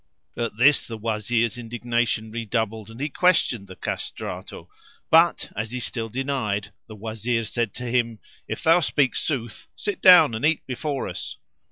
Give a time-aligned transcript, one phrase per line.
[0.35, 4.67] At this the Wazir's indignation redoubled and he questioned the Castrato
[5.11, 8.17] but, as he still denied, the Wazir said to him,
[8.47, 11.37] "If thou speak sooth, sit down and eat before us."